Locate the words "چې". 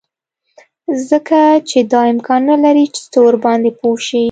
1.69-1.77, 2.95-3.01